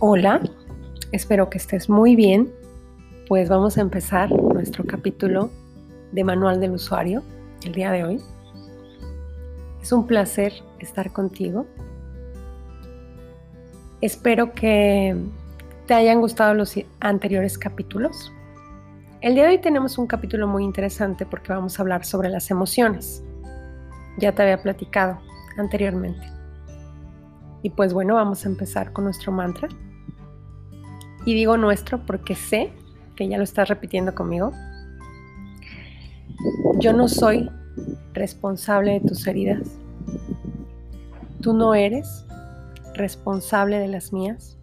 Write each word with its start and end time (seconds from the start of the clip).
Hola, 0.00 0.40
espero 1.10 1.50
que 1.50 1.58
estés 1.58 1.90
muy 1.90 2.14
bien. 2.14 2.52
Pues 3.26 3.48
vamos 3.48 3.78
a 3.78 3.80
empezar 3.80 4.30
nuestro 4.30 4.84
capítulo 4.84 5.50
de 6.12 6.22
Manual 6.22 6.60
del 6.60 6.70
Usuario 6.70 7.24
el 7.64 7.72
día 7.72 7.90
de 7.90 8.04
hoy. 8.04 8.22
Es 9.82 9.90
un 9.90 10.06
placer 10.06 10.52
estar 10.78 11.12
contigo. 11.12 11.66
Espero 14.00 14.52
que 14.52 15.16
te 15.86 15.94
hayan 15.94 16.20
gustado 16.20 16.54
los 16.54 16.78
anteriores 17.00 17.58
capítulos. 17.58 18.32
El 19.20 19.34
día 19.34 19.46
de 19.46 19.50
hoy 19.50 19.58
tenemos 19.58 19.98
un 19.98 20.06
capítulo 20.06 20.46
muy 20.46 20.62
interesante 20.62 21.26
porque 21.26 21.52
vamos 21.52 21.76
a 21.76 21.82
hablar 21.82 22.04
sobre 22.04 22.28
las 22.28 22.52
emociones. 22.52 23.24
Ya 24.18 24.32
te 24.32 24.42
había 24.42 24.62
platicado 24.62 25.18
anteriormente. 25.56 26.24
Y 27.64 27.70
pues 27.70 27.92
bueno, 27.92 28.14
vamos 28.14 28.46
a 28.46 28.48
empezar 28.48 28.92
con 28.92 29.02
nuestro 29.02 29.32
mantra. 29.32 29.68
Y 31.28 31.34
digo 31.34 31.58
nuestro 31.58 31.98
porque 32.06 32.34
sé 32.34 32.72
que 33.14 33.28
ya 33.28 33.36
lo 33.36 33.44
estás 33.44 33.68
repitiendo 33.68 34.14
conmigo. 34.14 34.50
Yo 36.78 36.94
no 36.94 37.06
soy 37.06 37.50
responsable 38.14 38.92
de 38.92 39.00
tus 39.00 39.26
heridas. 39.26 39.78
Tú 41.42 41.52
no 41.52 41.74
eres 41.74 42.24
responsable 42.94 43.78
de 43.78 43.88
las 43.88 44.10
mías. 44.10 44.56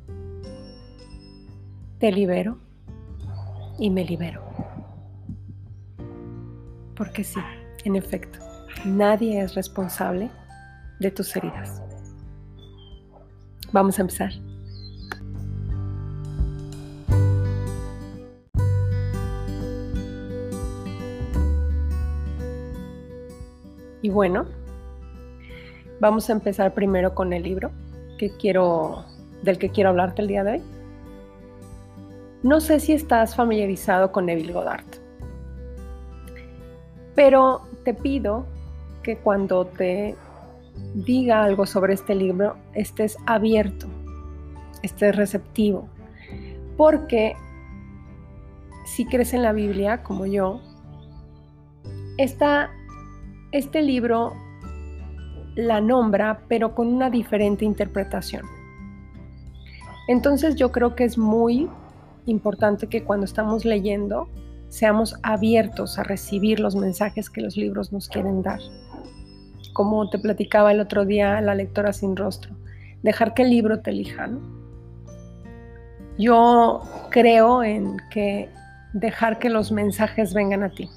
Te 1.99 2.11
libero 2.11 2.57
y 3.77 3.91
me 3.91 4.03
libero. 4.03 4.41
Porque 6.95 7.23
sí, 7.23 7.41
en 7.83 7.95
efecto, 7.95 8.39
nadie 8.85 9.39
es 9.39 9.53
responsable 9.53 10.31
de 10.99 11.11
tus 11.11 11.35
heridas. 11.35 11.83
Vamos 13.71 13.99
a 13.99 14.01
empezar. 14.01 14.31
Bueno, 24.15 24.45
vamos 25.99 26.29
a 26.29 26.33
empezar 26.33 26.73
primero 26.73 27.13
con 27.13 27.33
el 27.33 27.43
libro 27.43 27.71
que 28.17 28.29
quiero, 28.29 29.03
del 29.43 29.57
que 29.57 29.71
quiero 29.71 29.89
hablarte 29.89 30.21
el 30.21 30.29
día 30.29 30.45
de 30.45 30.51
hoy. 30.53 30.63
No 32.41 32.61
sé 32.61 32.79
si 32.79 32.93
estás 32.93 33.35
familiarizado 33.35 34.13
con 34.13 34.27
Neville 34.27 34.53
Goddard, 34.53 34.85
pero 37.13 37.63
te 37.83 37.93
pido 37.93 38.45
que 39.03 39.17
cuando 39.17 39.65
te 39.65 40.15
diga 40.93 41.43
algo 41.43 41.65
sobre 41.65 41.93
este 41.93 42.15
libro 42.15 42.55
estés 42.73 43.17
abierto, 43.25 43.85
estés 44.81 45.13
receptivo, 45.13 45.89
porque 46.77 47.35
si 48.85 49.05
crees 49.05 49.33
en 49.33 49.43
la 49.43 49.51
Biblia 49.51 50.03
como 50.03 50.25
yo, 50.25 50.61
esta 52.17 52.71
este 53.57 53.81
libro 53.81 54.33
la 55.55 55.79
nombra, 55.79 56.41
pero 56.49 56.75
con 56.75 56.87
una 56.87 57.09
diferente 57.09 57.63
interpretación. 57.63 58.43
Entonces 60.09 60.55
yo 60.55 60.71
creo 60.71 60.95
que 60.95 61.05
es 61.05 61.17
muy 61.17 61.69
importante 62.25 62.87
que 62.87 63.03
cuando 63.03 63.25
estamos 63.25 63.63
leyendo 63.63 64.27
seamos 64.67 65.15
abiertos 65.23 65.97
a 65.97 66.03
recibir 66.03 66.59
los 66.59 66.75
mensajes 66.75 67.29
que 67.29 67.39
los 67.39 67.55
libros 67.55 67.93
nos 67.93 68.09
quieren 68.09 68.41
dar. 68.41 68.59
Como 69.73 70.09
te 70.09 70.19
platicaba 70.19 70.73
el 70.73 70.81
otro 70.81 71.05
día 71.05 71.39
la 71.39 71.55
lectora 71.55 71.93
sin 71.93 72.17
rostro, 72.17 72.53
dejar 73.03 73.33
que 73.33 73.43
el 73.43 73.51
libro 73.51 73.79
te 73.79 73.91
elija. 73.91 74.29
Yo 76.17 76.81
creo 77.09 77.63
en 77.63 77.97
que 78.11 78.49
dejar 78.93 79.39
que 79.39 79.49
los 79.49 79.71
mensajes 79.71 80.33
vengan 80.33 80.63
a 80.63 80.69
ti. 80.69 80.89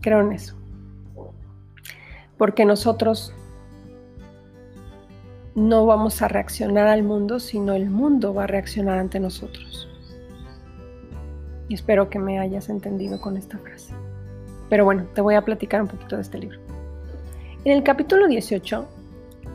Creo 0.00 0.20
en 0.20 0.32
eso 0.32 0.59
porque 2.40 2.64
nosotros 2.64 3.34
no 5.54 5.84
vamos 5.84 6.22
a 6.22 6.28
reaccionar 6.28 6.86
al 6.86 7.02
mundo, 7.02 7.38
sino 7.38 7.74
el 7.74 7.90
mundo 7.90 8.32
va 8.32 8.44
a 8.44 8.46
reaccionar 8.46 8.98
ante 8.98 9.20
nosotros. 9.20 9.90
Y 11.68 11.74
espero 11.74 12.08
que 12.08 12.18
me 12.18 12.38
hayas 12.38 12.70
entendido 12.70 13.20
con 13.20 13.36
esta 13.36 13.58
frase. 13.58 13.92
Pero 14.70 14.86
bueno, 14.86 15.06
te 15.14 15.20
voy 15.20 15.34
a 15.34 15.44
platicar 15.44 15.82
un 15.82 15.88
poquito 15.88 16.16
de 16.16 16.22
este 16.22 16.38
libro. 16.38 16.58
En 17.66 17.76
el 17.76 17.82
capítulo 17.82 18.26
18 18.26 18.88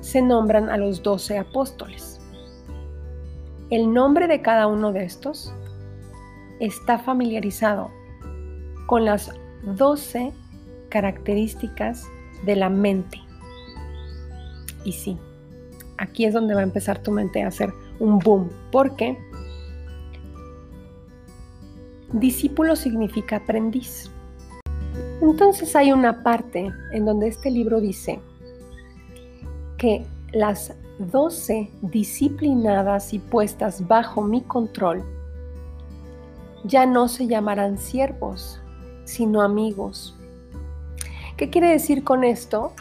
se 0.02 0.22
nombran 0.22 0.70
a 0.70 0.78
los 0.78 1.02
doce 1.02 1.40
apóstoles. 1.40 2.22
El 3.72 3.92
nombre 3.96 4.28
de 4.28 4.44
cada 4.44 4.68
uno 4.68 4.92
de 4.92 5.06
estos 5.06 5.52
está 6.60 7.00
familiarizado 7.00 7.90
con 8.86 9.06
las 9.06 9.32
doce 9.64 10.34
características 10.90 12.08
de 12.44 12.56
la 12.56 12.70
mente. 12.70 13.20
Y 14.84 14.92
sí, 14.92 15.18
aquí 15.98 16.26
es 16.26 16.34
donde 16.34 16.54
va 16.54 16.62
a 16.62 16.64
empezar 16.64 17.00
tu 17.02 17.12
mente 17.12 17.44
a 17.44 17.48
hacer 17.48 17.74
un 18.00 18.20
boom, 18.20 18.50
porque 18.72 19.18
discípulo 22.14 22.76
significa 22.76 23.38
aprendiz. 23.38 24.12
Entonces 25.22 25.76
hay 25.76 25.92
una 25.92 26.24
parte 26.24 26.72
en 26.92 27.06
donde 27.06 27.28
este 27.28 27.50
libro 27.50 27.82
dice 27.82 28.20
que 29.78 30.06
las 30.32 30.74
doce 31.00 31.70
disciplinadas 31.82 33.14
y 33.14 33.20
puestas 33.20 33.88
bajo 33.88 34.22
mi 34.22 34.42
control 34.42 35.04
ya 36.64 36.86
no 36.86 37.08
se 37.08 37.28
llamarán 37.28 37.78
siervos, 37.78 38.60
sino 39.04 39.42
amigos 39.42 40.15
¿Qué 41.38 41.50
quiere 41.50 41.70
decir 41.70 42.04
con 42.06 42.24
esto? 42.24 42.74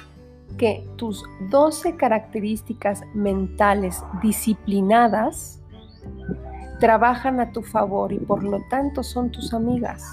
Que 0.58 0.88
tus 0.96 1.24
12 1.50 1.96
características 1.96 3.02
mentales 3.12 4.04
disciplinadas 4.22 5.60
trabajan 6.78 7.40
a 7.40 7.50
tu 7.50 7.62
favor 7.62 8.12
y 8.12 8.18
por 8.18 8.44
lo 8.44 8.60
tanto 8.70 9.02
son 9.02 9.32
tus 9.32 9.52
amigas. 9.54 10.04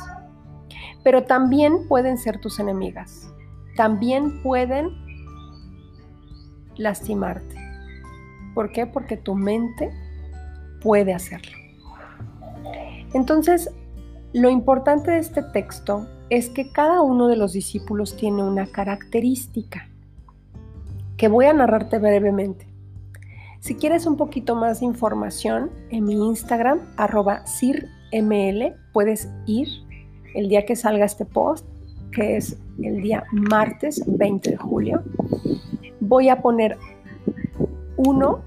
Pero 1.03 1.23
también 1.23 1.87
pueden 1.87 2.17
ser 2.17 2.39
tus 2.39 2.59
enemigas. 2.59 3.31
También 3.75 4.41
pueden 4.41 4.89
lastimarte. 6.77 7.55
¿Por 8.55 8.71
qué? 8.71 8.87
Porque 8.87 9.17
tu 9.17 9.35
mente 9.35 9.91
puede 10.81 11.13
hacerlo. 11.13 11.57
Entonces, 13.13 13.69
lo 14.33 14.49
importante 14.49 15.11
de 15.11 15.19
este 15.19 15.43
texto 15.43 16.07
es 16.31 16.49
que 16.49 16.71
cada 16.71 17.01
uno 17.01 17.27
de 17.27 17.35
los 17.35 17.51
discípulos 17.51 18.15
tiene 18.15 18.41
una 18.41 18.65
característica 18.65 19.89
que 21.17 21.27
voy 21.27 21.45
a 21.45 21.53
narrarte 21.53 21.99
brevemente. 21.99 22.65
Si 23.59 23.75
quieres 23.75 24.05
un 24.05 24.15
poquito 24.15 24.55
más 24.55 24.79
de 24.79 24.85
información, 24.85 25.69
en 25.89 26.05
mi 26.05 26.13
Instagram, 26.13 26.79
arroba 26.95 27.45
cirml, 27.45 28.73
puedes 28.93 29.29
ir 29.45 29.67
el 30.33 30.47
día 30.47 30.65
que 30.65 30.77
salga 30.77 31.03
este 31.03 31.25
post, 31.25 31.67
que 32.13 32.37
es 32.37 32.57
el 32.81 33.01
día 33.01 33.25
martes 33.33 34.01
20 34.07 34.51
de 34.51 34.57
julio. 34.57 35.03
Voy 35.99 36.29
a 36.29 36.41
poner 36.41 36.77
uno 37.97 38.39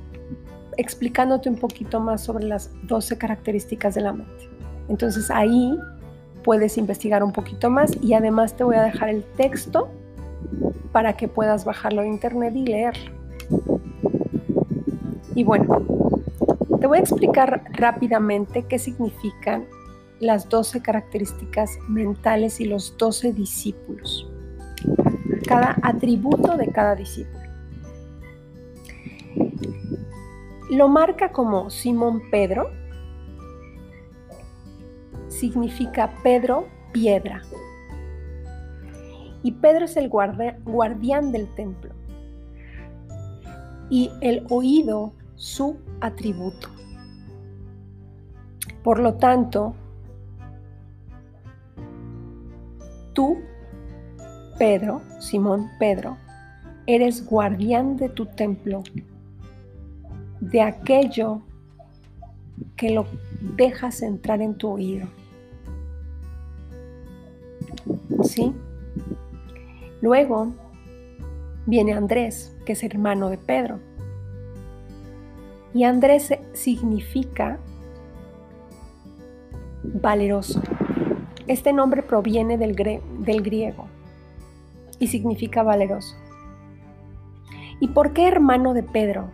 explicándote 0.78 1.50
un 1.50 1.56
poquito 1.56 2.00
más 2.00 2.22
sobre 2.22 2.46
las 2.46 2.70
12 2.84 3.18
características 3.18 3.94
de 3.94 4.00
la 4.00 4.14
mente. 4.14 4.48
Entonces 4.88 5.30
ahí 5.30 5.78
puedes 6.44 6.78
investigar 6.78 7.25
un 7.25 7.32
poquito 7.32 7.71
más 7.71 7.91
y 8.00 8.12
además 8.12 8.55
te 8.55 8.62
voy 8.62 8.77
a 8.77 8.82
dejar 8.82 9.09
el 9.09 9.25
texto 9.25 9.88
para 10.93 11.16
que 11.16 11.27
puedas 11.27 11.65
bajarlo 11.65 12.03
de 12.03 12.09
internet 12.09 12.55
y 12.55 12.66
leerlo. 12.66 13.10
Y 15.35 15.43
bueno, 15.43 15.82
te 16.81 16.87
voy 16.87 16.99
a 16.99 17.00
explicar 17.00 17.64
rápidamente 17.73 18.67
qué 18.69 18.79
significan 18.79 19.67
las 20.20 20.49
12 20.49 20.81
características 20.82 21.70
mentales 21.88 22.61
y 22.61 22.67
los 22.67 22.97
12 22.97 23.32
discípulos. 23.32 24.31
Cada 25.49 25.76
atributo 25.82 26.56
de 26.56 26.69
cada 26.69 26.94
discípulo. 26.94 27.44
Lo 30.70 30.88
marca 30.88 31.32
como 31.32 31.70
Simón 31.70 32.23
Pedro, 32.31 32.70
significa 35.38 36.12
Pedro 36.22 36.69
piedra. 36.92 37.42
Y 39.42 39.52
Pedro 39.52 39.84
es 39.84 39.96
el 39.96 40.08
guardián 40.08 41.32
del 41.32 41.52
templo. 41.54 41.92
Y 43.90 44.10
el 44.20 44.46
oído 44.48 45.12
su 45.34 45.76
atributo. 46.00 46.69
Por 48.82 49.00
lo 49.00 49.14
tanto, 49.14 49.75
tú, 53.12 53.38
Pedro, 54.58 55.02
Simón 55.20 55.69
Pedro, 55.78 56.16
eres 56.87 57.26
guardián 57.26 57.96
de 57.96 58.08
tu 58.10 58.26
templo, 58.26 58.82
de 60.40 60.60
aquello 60.60 61.42
que 62.76 62.90
lo 62.90 63.06
dejas 63.56 64.02
entrar 64.02 64.40
en 64.42 64.54
tu 64.56 64.69
oído. 64.69 65.08
¿Sí? 68.34 68.52
Luego 70.00 70.52
viene 71.66 71.92
Andrés, 71.92 72.56
que 72.66 72.72
es 72.72 72.82
hermano 72.82 73.31
de 73.31 73.38
Pedro. 73.38 73.78
Y 75.72 75.84
Andrés 75.84 76.32
significa 76.52 77.58
valeroso. 79.84 80.60
Este 81.46 81.72
nombre 81.72 82.02
proviene 82.02 82.58
del, 82.58 82.75
del 82.75 83.42
griego 83.42 83.86
y 84.98 85.06
significa 85.06 85.62
valeroso. 85.62 86.16
¿Y 87.80 87.88
por 87.88 88.12
qué 88.12 88.26
hermano 88.26 88.75
de 88.75 88.82
Pedro? 88.82 89.30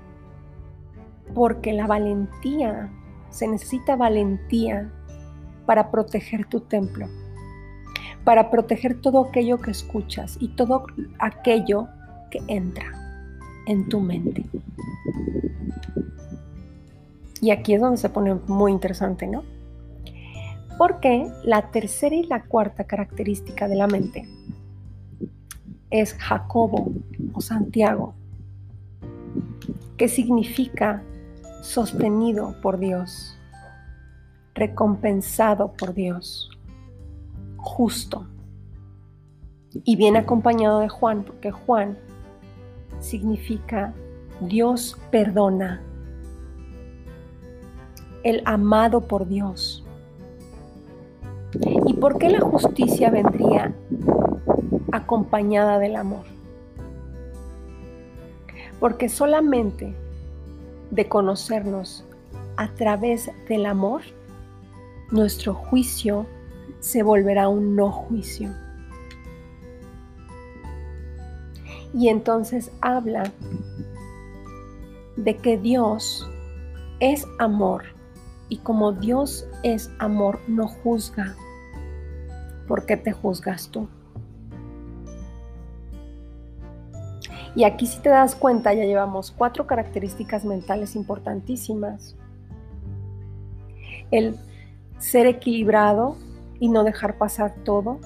Porque 1.34 1.72
la 1.72 1.86
valentía, 1.86 2.90
se 3.30 3.48
necesita 3.48 3.96
valentía 3.96 4.92
para 5.66 5.90
proteger 5.90 6.46
tu 6.46 6.60
templo, 6.60 7.06
para 8.24 8.50
proteger 8.50 9.00
todo 9.00 9.26
aquello 9.26 9.60
que 9.60 9.70
escuchas 9.70 10.36
y 10.40 10.48
todo 10.48 10.86
aquello 11.18 11.88
que 12.30 12.40
entra 12.48 12.92
en 13.66 13.88
tu 13.88 14.00
mente. 14.00 14.44
Y 17.40 17.50
aquí 17.50 17.74
es 17.74 17.80
donde 17.80 17.96
se 17.96 18.10
pone 18.10 18.34
muy 18.34 18.72
interesante, 18.72 19.26
¿no? 19.26 19.44
Porque 20.76 21.30
la 21.44 21.70
tercera 21.70 22.14
y 22.14 22.24
la 22.24 22.44
cuarta 22.44 22.84
característica 22.84 23.68
de 23.68 23.76
la 23.76 23.86
mente 23.86 24.28
es 25.90 26.14
Jacobo 26.14 26.92
o 27.32 27.40
Santiago, 27.40 28.14
que 29.96 30.08
significa 30.08 31.02
sostenido 31.62 32.54
por 32.62 32.78
Dios, 32.78 33.36
recompensado 34.54 35.72
por 35.72 35.94
Dios, 35.94 36.50
justo. 37.62 38.26
Y 39.72 39.96
viene 39.96 40.18
acompañado 40.18 40.80
de 40.80 40.88
Juan, 40.88 41.22
porque 41.22 41.50
Juan 41.50 41.96
significa 42.98 43.94
Dios 44.40 44.98
perdona, 45.10 45.82
el 48.22 48.42
amado 48.44 49.02
por 49.02 49.28
Dios. 49.28 49.84
¿Y 51.86 51.94
por 51.94 52.18
qué 52.18 52.30
la 52.30 52.40
justicia 52.40 53.10
vendría 53.10 53.74
acompañada 54.92 55.78
del 55.78 55.96
amor? 55.96 56.24
Porque 58.78 59.08
solamente 59.08 59.94
de 60.90 61.08
conocernos 61.08 62.04
a 62.56 62.68
través 62.74 63.30
del 63.48 63.66
amor, 63.66 64.02
nuestro 65.10 65.54
juicio 65.54 66.26
se 66.80 67.02
volverá 67.02 67.48
un 67.48 67.76
no 67.76 67.90
juicio. 67.92 68.50
Y 71.94 72.08
entonces 72.08 72.70
habla 72.80 73.30
de 75.16 75.36
que 75.36 75.58
Dios 75.58 76.28
es 77.00 77.26
amor 77.38 77.84
y 78.48 78.58
como 78.58 78.92
Dios 78.92 79.46
es 79.62 79.90
amor, 79.98 80.40
no 80.48 80.66
juzga. 80.66 81.36
¿Por 82.66 82.86
qué 82.86 82.96
te 82.96 83.12
juzgas 83.12 83.68
tú? 83.68 83.88
Y 87.54 87.64
aquí 87.64 87.86
si 87.86 88.00
te 88.00 88.08
das 88.08 88.34
cuenta 88.34 88.72
ya 88.74 88.84
llevamos 88.84 89.32
cuatro 89.32 89.66
características 89.66 90.44
mentales 90.44 90.94
importantísimas. 90.94 92.16
El 94.10 94.36
ser 94.98 95.26
equilibrado 95.26 96.16
y 96.60 96.68
no 96.68 96.84
dejar 96.84 97.18
pasar 97.18 97.54
todo 97.64 97.98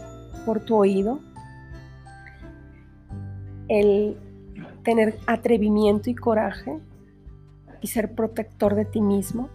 por 0.47 0.61
tu 0.65 0.77
oído. 0.77 1.19
El 3.69 4.17
tener 4.85 5.19
atrevimiento 5.27 6.09
y 6.09 6.15
coraje 6.15 6.79
y 7.81 7.89
ser 7.89 8.15
protector 8.15 8.75
de 8.75 8.85
ti 8.85 9.01
mismo, 9.01 9.49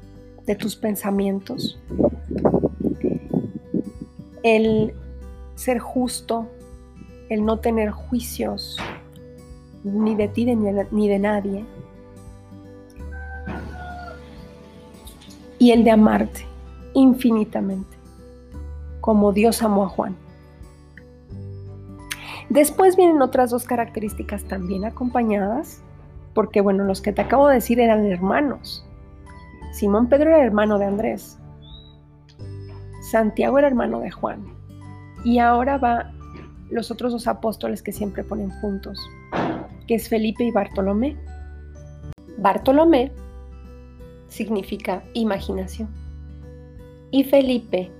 de 0.46 0.56
tus 0.56 0.76
pensamientos. 0.76 1.80
El 4.44 4.94
ser 5.56 5.80
justo, 5.80 6.48
el 7.30 7.46
no 7.46 7.58
tener 7.58 7.92
juicios 7.92 8.78
ni 9.84 10.16
de 10.16 10.28
ti 10.28 10.46
ni 10.46 11.08
de 11.08 11.20
nadie. 11.20 11.66
Y 15.58 15.72
el 15.72 15.84
de 15.84 15.92
amarte 15.92 16.46
infinitamente, 16.94 17.98
como 19.10 19.34
Dios 19.34 19.64
amó 19.64 19.86
a 19.86 19.90
Juan. 19.90 20.16
Después 22.50 22.96
vienen 22.96 23.24
otras 23.24 23.50
dos 23.50 23.64
características 23.64 24.44
también 24.44 24.86
acompañadas, 24.86 25.82
porque 26.36 26.62
bueno, 26.62 26.84
los 26.84 27.02
que 27.02 27.12
te 27.12 27.24
acabo 27.24 27.48
de 27.48 27.56
decir 27.56 27.80
eran 27.80 28.06
hermanos. 28.06 28.86
Simón 29.72 30.10
Pedro 30.10 30.30
era 30.30 30.46
hermano 30.46 30.78
de 30.78 30.86
Andrés. 30.86 31.40
Santiago 33.02 33.58
era 33.58 33.70
hermano 33.70 34.00
de 34.00 34.12
Juan. 34.12 34.46
Y 35.24 35.40
ahora 35.40 35.80
va 35.80 36.12
los 36.70 36.92
otros 36.92 37.12
dos 37.12 37.26
apóstoles 37.26 37.82
que 37.82 37.92
siempre 37.92 38.24
ponen 38.24 38.52
juntos 38.62 39.00
que 39.88 39.96
es 39.96 40.08
Felipe 40.08 40.44
y 40.44 40.52
Bartolomé. 40.52 41.18
Bartolomé 42.38 43.12
significa 44.28 45.02
imaginación. 45.16 45.90
Y 47.10 47.24
Felipe 47.24 47.92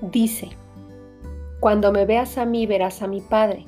dice, 0.00 0.50
cuando 1.60 1.92
me 1.92 2.06
veas 2.06 2.38
a 2.38 2.44
mí 2.44 2.66
verás 2.66 3.02
a 3.02 3.06
mi 3.06 3.20
Padre, 3.20 3.66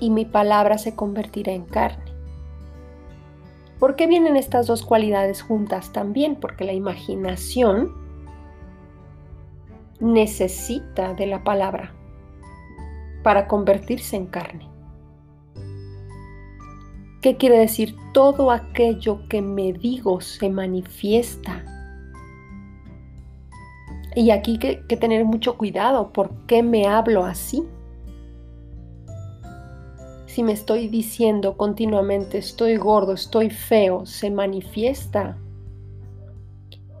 y 0.00 0.10
mi 0.10 0.24
palabra 0.24 0.78
se 0.78 0.96
convertirá 0.96 1.52
en 1.52 1.64
carne. 1.64 2.10
¿Por 3.78 3.96
qué 3.96 4.06
vienen 4.06 4.36
estas 4.36 4.66
dos 4.66 4.82
cualidades 4.82 5.42
juntas 5.42 5.92
también? 5.92 6.36
Porque 6.36 6.64
la 6.64 6.72
imaginación 6.72 7.94
necesita 10.00 11.14
de 11.14 11.26
la 11.26 11.44
palabra 11.44 11.92
para 13.22 13.46
convertirse 13.46 14.16
en 14.16 14.26
carne. 14.26 14.68
¿Qué 17.20 17.36
quiere 17.36 17.58
decir? 17.58 17.94
Todo 18.14 18.50
aquello 18.50 19.28
que 19.28 19.42
me 19.42 19.74
digo 19.74 20.22
se 20.22 20.48
manifiesta. 20.48 21.64
Y 24.14 24.30
aquí 24.30 24.58
hay 24.62 24.82
que, 24.86 24.96
tener 24.96 25.24
mucho 25.24 25.56
cuidado. 25.56 26.12
¿Por 26.12 26.30
qué 26.46 26.62
me 26.62 26.86
hablo 26.86 27.24
así? 27.24 27.62
Si 30.26 30.42
me 30.42 30.52
estoy 30.52 30.88
diciendo 30.88 31.56
continuamente 31.56 32.38
estoy 32.38 32.76
gordo, 32.76 33.12
estoy 33.12 33.50
feo, 33.50 34.06
se 34.06 34.30
manifiesta. 34.30 35.36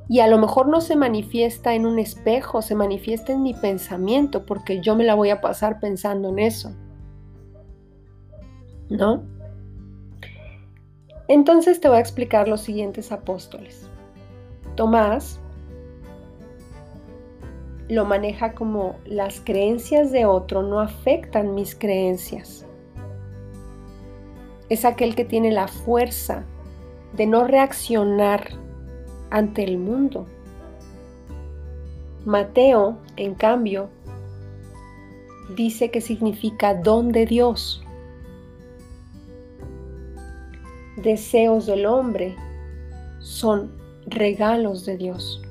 Y 0.08 0.18
a 0.20 0.26
lo 0.26 0.38
mejor 0.38 0.68
no 0.68 0.80
se 0.80 0.96
manifiesta 0.96 1.74
en 1.74 1.86
un 1.86 2.00
espejo, 2.00 2.62
se 2.62 2.74
manifiesta 2.74 3.32
en 3.32 3.42
mi 3.42 3.54
pensamiento, 3.54 4.44
porque 4.44 4.80
yo 4.80 4.96
me 4.96 5.04
la 5.04 5.14
voy 5.14 5.30
a 5.30 5.40
pasar 5.40 5.78
pensando 5.78 6.30
en 6.30 6.40
eso. 6.40 6.72
¿No? 8.88 9.22
Entonces 11.28 11.80
te 11.80 11.88
voy 11.88 11.98
a 11.98 12.00
explicar 12.00 12.48
los 12.48 12.60
siguientes 12.60 13.12
apóstoles. 13.12 13.88
Tomás 14.74 15.38
lo 17.90 18.04
maneja 18.04 18.54
como 18.54 18.96
las 19.04 19.40
creencias 19.40 20.12
de 20.12 20.24
otro 20.24 20.62
no 20.62 20.80
afectan 20.80 21.54
mis 21.54 21.74
creencias. 21.74 22.66
Es 24.68 24.84
aquel 24.84 25.14
que 25.14 25.24
tiene 25.24 25.50
la 25.50 25.68
fuerza 25.68 26.44
de 27.14 27.26
no 27.26 27.44
reaccionar 27.44 28.50
ante 29.30 29.64
el 29.64 29.78
mundo. 29.78 30.26
Mateo, 32.24 32.98
en 33.16 33.34
cambio, 33.34 33.90
dice 35.56 35.90
que 35.90 36.00
significa 36.00 36.74
don 36.74 37.10
de 37.10 37.26
Dios 37.26 37.82
deseos 41.02 41.66
del 41.66 41.86
hombre 41.86 42.36
son 43.20 43.70
regalos 44.06 44.84
de 44.84 44.96
Dios. 44.96 45.42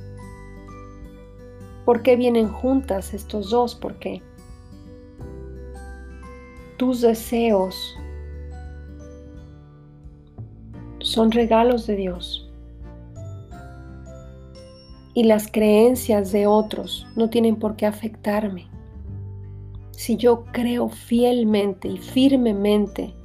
¿Por 1.89 2.03
qué 2.03 2.15
vienen 2.15 2.49
juntas 2.49 3.15
estos 3.15 3.49
dos? 3.49 3.73
Porque 3.73 4.21
tus 6.77 7.01
deseos 7.01 7.97
son 10.99 11.31
regalos 11.31 11.87
de 11.87 11.95
Dios. 11.95 12.47
Y 15.15 15.23
las 15.23 15.51
creencias 15.51 16.31
de 16.31 16.45
otros 16.45 17.07
no 17.15 17.31
tienen 17.31 17.55
por 17.55 17.75
qué 17.75 17.87
afectarme. 17.87 18.67
Si 19.89 20.15
yo 20.15 20.45
creo 20.51 20.89
fielmente 20.89 21.87
y 21.87 21.97
firmemente 21.97 23.15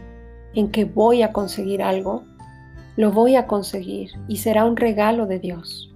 en 0.54 0.70
que 0.70 0.86
voy 0.86 1.20
a 1.20 1.34
conseguir 1.34 1.82
algo, 1.82 2.24
Lo 2.96 3.12
voy 3.12 3.36
a 3.36 3.46
conseguir 3.46 4.12
y 4.26 4.36
será 4.38 4.64
un 4.64 4.78
regalo 4.78 5.26
de 5.26 5.38
Dios. 5.38 5.93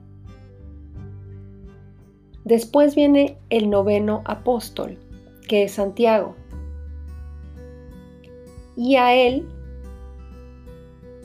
Después 2.49 2.95
viene 2.95 3.37
el 3.51 3.69
noveno 3.69 4.23
apóstol, 4.25 4.97
que 5.47 5.65
es 5.65 5.73
Santiago. 5.73 6.35
Y 8.75 8.97
a 8.97 9.15
él 9.15 9.47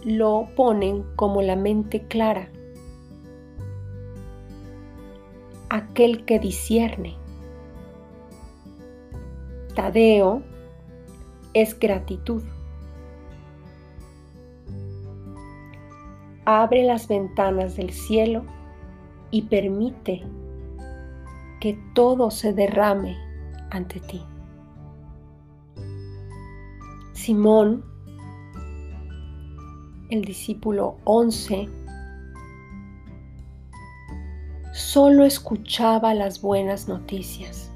lo 0.03 0.49
ponen 0.57 1.05
como 1.15 1.41
la 1.41 1.55
mente 1.55 2.05
clara, 2.09 2.49
aquel 5.69 6.25
que 6.25 6.39
discierne. 6.39 7.15
Tadeo 9.75 10.43
es 11.53 11.79
gratitud. 11.79 12.43
Abre 16.43 16.83
las 16.83 17.07
ventanas 17.07 17.77
del 17.77 17.91
cielo 17.91 18.43
y 19.31 19.43
permite 19.43 20.21
que 21.63 21.79
todo 21.93 22.29
se 22.29 22.51
derrame 22.51 23.15
ante 23.70 24.01
ti. 24.01 24.22
Simón, 27.13 27.86
el 30.10 30.25
discípulo 30.25 30.98
11, 31.05 31.70
solo 34.74 35.24
escuchaba 35.24 36.13
las 36.13 36.41
buenas 36.41 36.89
noticias. 36.89 37.72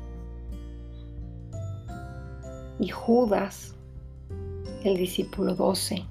Y 2.82 2.90
Judas, 2.90 3.74
el 4.84 4.98
discípulo 4.98 5.56
12, 5.56 6.06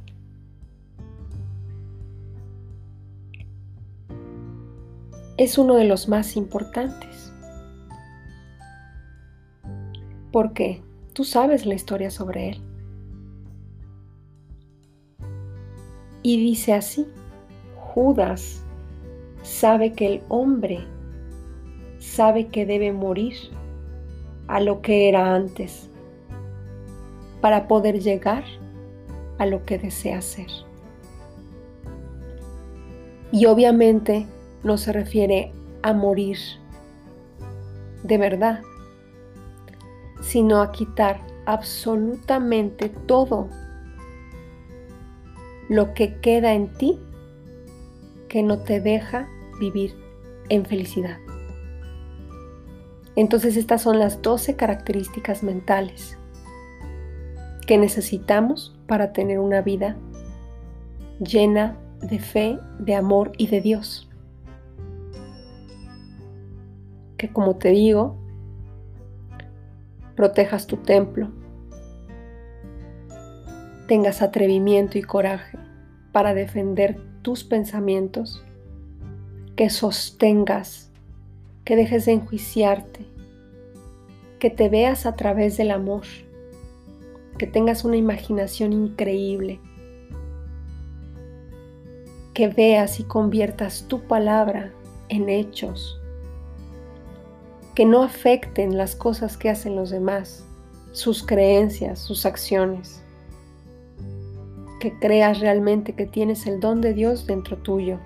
es 5.37 5.59
uno 5.59 5.75
de 5.75 5.85
los 5.85 6.09
más 6.09 6.39
importantes. 6.39 7.26
Porque 10.37 10.83
tú 11.15 11.25
sabes 11.25 11.65
la 11.65 11.73
historia 11.73 12.11
sobre 12.11 12.51
él. 12.51 12.61
Y 16.23 16.39
dice 16.39 16.75
así, 16.75 17.07
Judas 17.79 18.63
sabe 19.43 19.95
que 19.95 20.07
el 20.07 20.23
hombre 20.29 20.81
sabe 22.01 22.49
que 22.49 22.67
debe 22.67 22.93
morir 22.93 23.35
a 24.47 24.61
lo 24.61 24.83
que 24.83 25.09
era 25.09 25.35
antes 25.35 25.89
para 27.41 27.67
poder 27.67 28.01
llegar 28.01 28.45
a 29.39 29.47
lo 29.47 29.65
que 29.65 29.79
desea 29.79 30.21
ser. 30.21 30.51
Y 33.33 33.47
obviamente 33.47 34.27
no 34.63 34.77
se 34.77 34.93
refiere 34.93 35.51
a 35.81 35.95
morir 35.95 36.37
de 38.03 38.19
verdad, 38.19 38.61
sino 40.27 40.61
a 40.61 40.73
quitar 40.73 41.21
absolutamente 41.47 42.89
todo 42.89 43.49
lo 45.69 45.95
que 45.95 46.21
queda 46.21 46.53
en 46.53 46.73
ti 46.73 46.99
que 48.29 48.43
no 48.43 48.59
te 48.59 48.81
deja 48.81 49.29
vivir 49.61 49.95
en 50.49 50.67
felicidad. 50.67 51.19
Entonces 53.15 53.57
estas 53.57 53.83
son 53.83 54.01
las 54.01 54.21
12 54.21 54.57
características 54.57 55.45
mentales 55.45 56.19
que 57.67 57.79
necesitamos 57.79 58.77
para 58.89 59.13
tener 59.13 59.39
una 59.39 59.63
vida 59.63 59.97
llena 61.21 61.79
de 62.01 62.19
fe, 62.19 62.59
de 62.81 62.95
amor 62.97 63.33
y 63.39 63.47
de 63.47 63.61
Dios. 63.61 64.09
Que 67.17 67.33
como 67.33 67.57
te 67.57 67.71
digo, 67.71 68.17
protejas 70.17 70.67
tu 70.67 70.79
templo, 70.79 71.31
tengas 73.87 74.23
atrevimiento 74.23 74.99
y 74.99 75.03
coraje 75.03 75.59
para 76.11 76.35
defender 76.35 76.99
tus 77.23 77.45
pensamientos, 77.45 78.43
que 79.55 79.71
sostengas, 79.71 80.91
que 81.65 81.77
dejes 81.77 82.07
de 82.07 82.13
enjuiciarte, 82.13 83.07
que 84.39 84.51
te 84.51 84.69
veas 84.69 85.07
a 85.07 85.17
través 85.17 85.57
del 85.57 85.71
amor, 85.71 86.05
que 87.39 87.47
tengas 87.47 87.85
una 87.85 87.97
imaginación 87.97 88.73
increíble, 88.73 89.61
que 92.35 92.49
veas 92.49 93.01
y 93.01 93.05
conviertas 93.05 93.87
tu 93.89 94.01
palabra 94.01 94.73
en 95.09 95.29
hechos, 95.29 96.01
que 97.77 97.85
no 97.85 98.03
afecten 98.03 98.77
las 98.77 98.97
cosas 98.97 99.37
que 99.37 99.51
hacen 99.51 99.77
los 99.77 99.91
demás, 99.91 100.45
sus 100.91 101.25
creencias, 101.25 102.01
sus 102.01 102.27
acciones 102.27 103.07
que 104.79 104.99
creas 104.99 105.41
realmente 105.41 105.95
que 105.95 106.07
tienes 106.07 106.47
el 106.47 106.61
don 106.61 106.81
de 106.81 106.95
Dios 106.95 107.27
dentro 107.27 107.57
tuyo. 107.59 107.99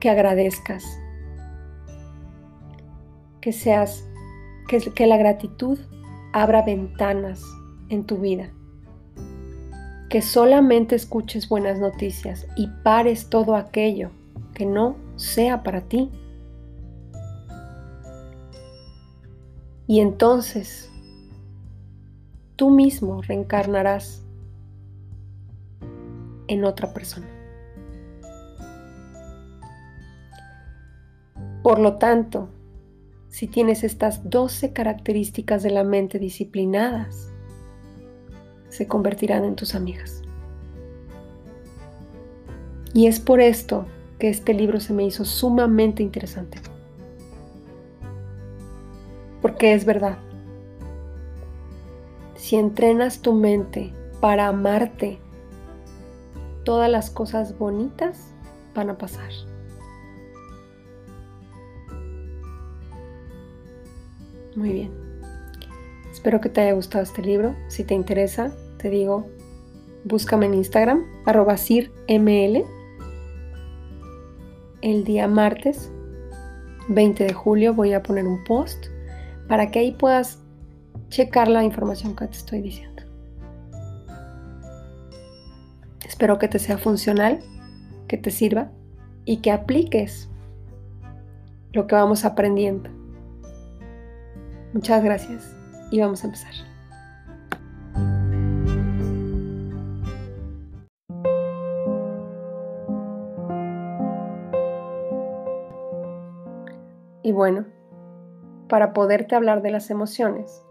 Que 0.00 0.10
agradezcas. 0.10 0.84
Que 3.40 3.52
seas, 3.52 4.04
que, 4.68 4.78
que 4.78 5.06
la 5.06 5.16
gratitud 5.16 5.78
abra 6.32 6.62
ventanas 6.62 7.42
en 7.88 8.04
tu 8.04 8.18
vida. 8.18 8.50
Que 10.08 10.22
solamente 10.22 10.96
escuches 10.96 11.48
buenas 11.48 11.78
noticias 11.78 12.46
y 12.56 12.68
pares 12.82 13.30
todo 13.30 13.54
aquello 13.54 14.10
que 14.54 14.66
no 14.66 14.96
sea 15.16 15.62
para 15.62 15.82
ti. 15.82 16.10
Y 19.90 19.98
entonces 19.98 20.88
tú 22.54 22.70
mismo 22.70 23.22
reencarnarás 23.22 24.22
en 26.46 26.64
otra 26.64 26.94
persona. 26.94 27.26
Por 31.64 31.80
lo 31.80 31.96
tanto, 31.96 32.50
si 33.30 33.48
tienes 33.48 33.82
estas 33.82 34.30
12 34.30 34.72
características 34.72 35.64
de 35.64 35.70
la 35.70 35.82
mente 35.82 36.20
disciplinadas, 36.20 37.32
se 38.68 38.86
convertirán 38.86 39.44
en 39.44 39.56
tus 39.56 39.74
amigas. 39.74 40.22
Y 42.94 43.08
es 43.08 43.18
por 43.18 43.40
esto 43.40 43.86
que 44.20 44.28
este 44.28 44.54
libro 44.54 44.78
se 44.78 44.92
me 44.92 45.02
hizo 45.02 45.24
sumamente 45.24 46.04
interesante. 46.04 46.69
Porque 49.42 49.74
es 49.74 49.84
verdad, 49.84 50.18
si 52.36 52.56
entrenas 52.56 53.20
tu 53.20 53.32
mente 53.32 53.92
para 54.20 54.48
amarte, 54.48 55.18
todas 56.64 56.90
las 56.90 57.10
cosas 57.10 57.56
bonitas 57.58 58.32
van 58.74 58.90
a 58.90 58.98
pasar. 58.98 59.30
Muy 64.56 64.72
bien. 64.72 64.90
Espero 66.10 66.40
que 66.40 66.48
te 66.48 66.60
haya 66.60 66.72
gustado 66.72 67.04
este 67.04 67.22
libro. 67.22 67.54
Si 67.68 67.84
te 67.84 67.94
interesa, 67.94 68.52
te 68.78 68.90
digo, 68.90 69.26
búscame 70.04 70.46
en 70.46 70.54
Instagram, 70.54 71.04
arroba 71.24 71.56
cirml. 71.56 72.64
El 74.82 75.04
día 75.04 75.28
martes 75.28 75.90
20 76.88 77.24
de 77.24 77.32
julio 77.32 77.74
voy 77.74 77.92
a 77.92 78.02
poner 78.02 78.26
un 78.26 78.42
post 78.44 78.86
para 79.50 79.72
que 79.72 79.80
ahí 79.80 79.90
puedas 79.90 80.38
checar 81.08 81.48
la 81.48 81.64
información 81.64 82.14
que 82.14 82.24
te 82.28 82.36
estoy 82.36 82.62
diciendo. 82.62 83.02
Espero 86.06 86.38
que 86.38 86.46
te 86.46 86.60
sea 86.60 86.78
funcional, 86.78 87.40
que 88.06 88.16
te 88.16 88.30
sirva 88.30 88.70
y 89.24 89.38
que 89.38 89.50
apliques 89.50 90.30
lo 91.72 91.88
que 91.88 91.96
vamos 91.96 92.24
aprendiendo. 92.24 92.90
Muchas 94.72 95.02
gracias 95.02 95.52
y 95.90 95.98
vamos 95.98 96.22
a 96.22 96.26
empezar. 96.28 96.54
Y 107.24 107.32
bueno, 107.32 107.79
para 108.70 108.92
poderte 108.92 109.34
hablar 109.34 109.60
de 109.62 109.72
las 109.72 109.90
emociones, 109.90 110.64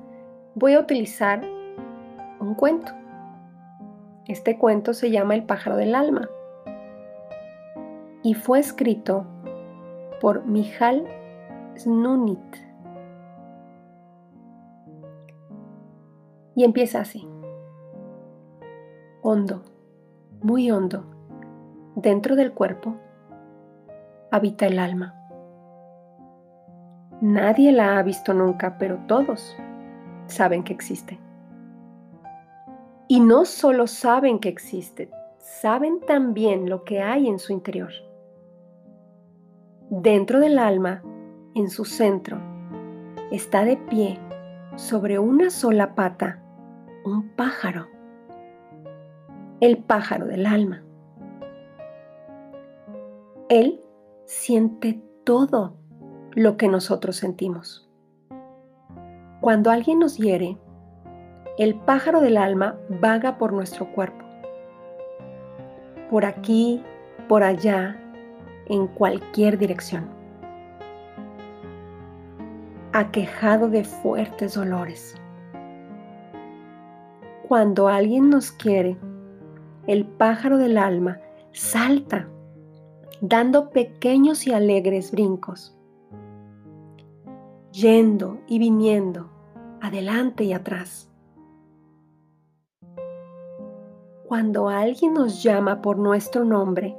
voy 0.56 0.74
a 0.74 0.80
utilizar 0.80 1.44
un 2.40 2.56
cuento. 2.56 2.94
Este 4.26 4.58
cuento 4.58 4.94
se 4.94 5.12
llama 5.12 5.36
El 5.36 5.44
pájaro 5.44 5.76
del 5.76 5.94
alma 5.94 6.30
y 8.24 8.34
fue 8.36 8.60
escrito 8.60 9.26
por 10.22 10.46
Mijal 10.46 11.06
Snunit. 11.78 12.40
Y 16.56 16.64
empieza 16.64 17.02
así. 17.02 17.28
hondo, 19.22 19.64
muy 20.42 20.72
hondo, 20.72 21.04
dentro 21.96 22.38
del 22.38 22.54
cuerpo, 22.54 22.96
habita 24.32 24.66
el 24.68 24.80
alma. 24.80 25.19
Nadie 27.22 27.72
la 27.72 27.98
ha 27.98 28.04
visto 28.04 28.34
nunca, 28.34 28.78
pero 28.78 28.98
todos 29.08 29.58
saben 30.28 30.64
que 30.64 30.74
existe. 30.74 31.20
Y 33.08 33.20
no 33.20 33.46
solo 33.46 33.88
saben 33.88 34.40
que 34.40 34.50
existe, 34.50 35.10
saben 35.40 36.00
también 36.02 36.70
lo 36.70 36.84
que 36.84 37.02
hay 37.02 37.28
en 37.28 37.40
su 37.40 37.52
interior. 37.54 37.92
Dentro 39.90 40.40
del 40.40 40.60
alma, 40.60 41.02
en 41.56 41.70
su 41.70 41.86
centro, 41.86 42.38
está 43.32 43.66
de 43.66 43.78
pie 43.78 44.20
sobre 44.76 45.20
una 45.20 45.50
sola 45.50 45.96
pata 45.96 46.44
un 47.04 47.30
pájaro, 47.30 47.88
el 49.62 49.78
pájaro 49.78 50.26
del 50.26 50.46
alma. 50.46 50.84
Él 53.50 53.82
siente 54.26 55.02
todo 55.24 55.76
lo 56.36 56.58
que 56.58 56.68
nosotros 56.68 57.16
sentimos. 57.16 57.90
Cuando 59.42 59.72
alguien 59.72 60.00
nos 60.00 60.18
hiere, 60.18 60.58
el 61.58 61.76
pájaro 61.76 62.22
del 62.22 62.38
alma 62.38 62.76
vaga 63.02 63.38
por 63.38 63.54
nuestro 63.54 63.92
cuerpo, 63.92 64.26
por 66.10 66.26
aquí, 66.26 66.84
por 67.28 67.44
allá, 67.44 68.00
en 68.68 68.88
cualquier 68.88 69.58
dirección, 69.58 70.08
aquejado 72.94 73.70
de 73.70 73.84
fuertes 73.84 74.54
dolores. 74.54 75.16
Cuando 77.48 77.88
alguien 77.88 78.30
nos 78.30 78.52
quiere, 78.52 78.98
el 79.88 80.06
pájaro 80.06 80.58
del 80.58 80.78
alma 80.78 81.20
salta, 81.52 82.28
dando 83.22 83.72
pequeños 83.72 84.46
y 84.46 84.54
alegres 84.54 85.12
brincos 85.12 85.79
yendo 87.80 88.40
y 88.46 88.60
viniendo, 88.60 89.30
adelante 89.82 90.44
y 90.44 90.54
atrás. 90.54 91.10
Cuando 94.28 94.68
alguien 94.68 95.14
nos 95.14 95.42
llama 95.42 95.82
por 95.82 95.98
nuestro 95.98 96.44
nombre, 96.44 96.98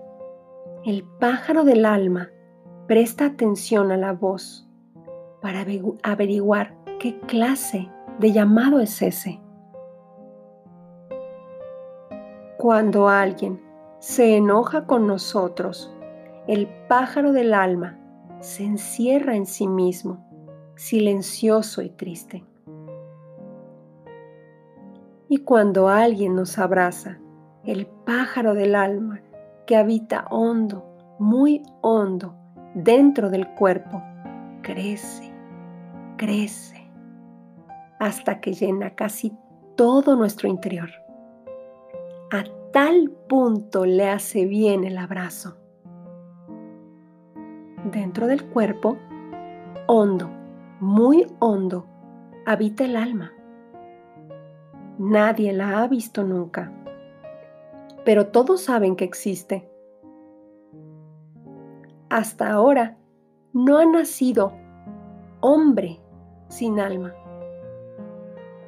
el 0.84 1.04
pájaro 1.20 1.64
del 1.64 1.84
alma 1.84 2.30
presta 2.86 3.26
atención 3.26 3.92
a 3.92 3.98
la 3.98 4.12
voz 4.12 4.66
para 5.42 5.64
averiguar 6.02 6.74
qué 6.98 7.20
clase 7.20 7.88
de 8.18 8.32
llamado 8.32 8.80
es 8.80 9.02
ese. 9.02 9.40
Cuando 12.58 13.08
alguien 13.08 13.60
se 13.98 14.36
enoja 14.36 14.86
con 14.86 15.06
nosotros, 15.06 15.94
el 16.46 16.68
pájaro 16.88 17.32
del 17.32 17.52
alma 17.52 17.98
se 18.40 18.64
encierra 18.64 19.36
en 19.36 19.46
sí 19.46 19.68
mismo 19.68 20.29
silencioso 20.80 21.82
y 21.82 21.90
triste. 21.90 22.42
Y 25.28 25.36
cuando 25.44 25.88
alguien 25.88 26.34
nos 26.34 26.58
abraza, 26.58 27.18
el 27.64 27.86
pájaro 27.86 28.54
del 28.54 28.74
alma 28.74 29.20
que 29.66 29.76
habita 29.76 30.24
hondo, 30.30 30.82
muy 31.18 31.62
hondo, 31.82 32.34
dentro 32.74 33.28
del 33.28 33.46
cuerpo, 33.56 34.02
crece, 34.62 35.30
crece, 36.16 36.90
hasta 37.98 38.40
que 38.40 38.54
llena 38.54 38.94
casi 38.94 39.36
todo 39.76 40.16
nuestro 40.16 40.48
interior. 40.48 40.88
A 42.32 42.42
tal 42.72 43.10
punto 43.28 43.84
le 43.84 44.08
hace 44.08 44.46
bien 44.46 44.84
el 44.84 44.96
abrazo. 44.96 45.58
Dentro 47.92 48.26
del 48.26 48.46
cuerpo, 48.46 48.96
hondo, 49.86 50.39
muy 50.80 51.26
hondo 51.40 51.86
habita 52.46 52.84
el 52.84 52.96
alma. 52.96 53.32
Nadie 54.98 55.52
la 55.52 55.82
ha 55.82 55.88
visto 55.88 56.24
nunca, 56.24 56.72
pero 58.04 58.28
todos 58.28 58.62
saben 58.62 58.96
que 58.96 59.04
existe. 59.04 59.70
Hasta 62.08 62.50
ahora 62.50 62.96
no 63.52 63.76
ha 63.76 63.84
nacido 63.84 64.52
hombre 65.40 66.00
sin 66.48 66.80
alma, 66.80 67.14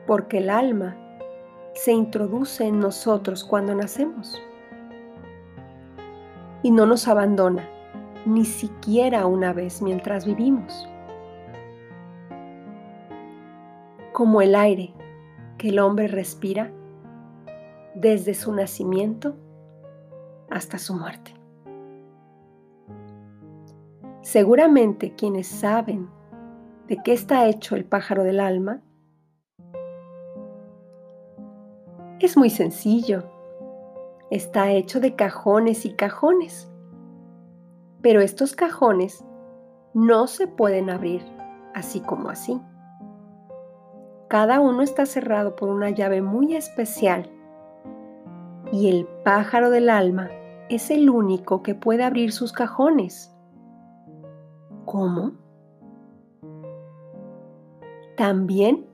porque 0.06 0.38
el 0.38 0.50
alma 0.50 0.96
se 1.72 1.92
introduce 1.92 2.66
en 2.66 2.78
nosotros 2.78 3.42
cuando 3.42 3.74
nacemos 3.74 4.40
y 6.62 6.70
no 6.70 6.84
nos 6.84 7.08
abandona 7.08 7.68
ni 8.26 8.44
siquiera 8.44 9.24
una 9.26 9.54
vez 9.54 9.80
mientras 9.80 10.26
vivimos. 10.26 10.91
Como 14.22 14.40
el 14.40 14.54
aire 14.54 14.94
que 15.58 15.70
el 15.70 15.80
hombre 15.80 16.06
respira 16.06 16.70
desde 17.96 18.34
su 18.34 18.54
nacimiento 18.54 19.34
hasta 20.48 20.78
su 20.78 20.94
muerte. 20.94 21.34
Seguramente 24.20 25.16
quienes 25.16 25.48
saben 25.48 26.08
de 26.86 26.98
qué 27.02 27.14
está 27.14 27.48
hecho 27.48 27.74
el 27.74 27.84
pájaro 27.84 28.22
del 28.22 28.38
alma, 28.38 28.80
es 32.20 32.36
muy 32.36 32.48
sencillo. 32.48 33.24
Está 34.30 34.70
hecho 34.70 35.00
de 35.00 35.16
cajones 35.16 35.84
y 35.84 35.94
cajones. 35.94 36.70
Pero 38.02 38.20
estos 38.20 38.54
cajones 38.54 39.24
no 39.94 40.28
se 40.28 40.46
pueden 40.46 40.90
abrir 40.90 41.24
así 41.74 41.98
como 41.98 42.28
así. 42.28 42.60
Cada 44.32 44.60
uno 44.60 44.80
está 44.80 45.04
cerrado 45.04 45.56
por 45.56 45.68
una 45.68 45.90
llave 45.90 46.22
muy 46.22 46.56
especial 46.56 47.28
y 48.72 48.88
el 48.88 49.06
pájaro 49.24 49.68
del 49.68 49.90
alma 49.90 50.30
es 50.70 50.90
el 50.90 51.10
único 51.10 51.62
que 51.62 51.74
puede 51.74 52.02
abrir 52.02 52.32
sus 52.32 52.50
cajones. 52.50 53.30
¿Cómo? 54.86 55.32
También 58.16 58.86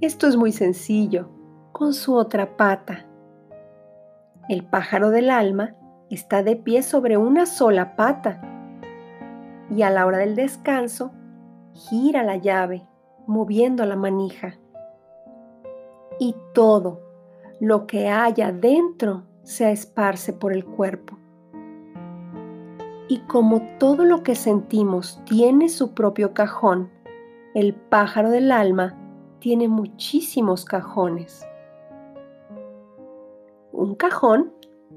esto 0.00 0.26
es 0.26 0.36
muy 0.36 0.50
sencillo, 0.50 1.28
con 1.70 1.92
su 1.94 2.16
otra 2.16 2.56
pata. 2.56 3.06
El 4.48 4.64
pájaro 4.64 5.10
del 5.10 5.30
alma 5.30 5.76
está 6.10 6.42
de 6.42 6.56
pie 6.56 6.82
sobre 6.82 7.16
una 7.16 7.46
sola 7.46 7.94
pata 7.94 8.40
y 9.70 9.82
a 9.82 9.90
la 9.90 10.04
hora 10.04 10.18
del 10.18 10.34
descanso 10.34 11.12
gira 11.74 12.24
la 12.24 12.38
llave 12.38 12.84
moviendo 13.28 13.86
la 13.86 13.94
manija 13.94 14.58
y 16.18 16.34
todo 16.52 17.00
lo 17.60 17.86
que 17.86 18.08
haya 18.08 18.52
dentro 18.52 19.22
se 19.42 19.70
esparce 19.70 20.32
por 20.32 20.52
el 20.52 20.64
cuerpo. 20.64 21.16
Y 23.08 23.18
como 23.20 23.62
todo 23.78 24.04
lo 24.04 24.22
que 24.22 24.34
sentimos 24.34 25.20
tiene 25.24 25.68
su 25.68 25.94
propio 25.94 26.32
cajón, 26.32 26.90
el 27.54 27.74
pájaro 27.74 28.30
del 28.30 28.50
alma 28.50 28.96
tiene 29.38 29.68
muchísimos 29.68 30.64
cajones. 30.64 31.46
Un 33.72 33.94
cajón 33.94 34.52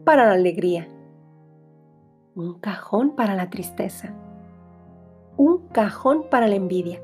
para 0.05 0.25
la 0.25 0.33
alegría, 0.33 0.87
un 2.35 2.53
cajón 2.59 3.15
para 3.15 3.35
la 3.35 3.49
tristeza, 3.49 4.13
un 5.35 5.67
cajón 5.67 6.29
para 6.29 6.47
la 6.47 6.55
envidia 6.55 7.01